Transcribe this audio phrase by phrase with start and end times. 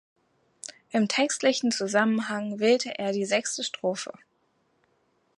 [0.89, 4.11] Im textlichen Zusammenhang wählte er die sechste Strophe.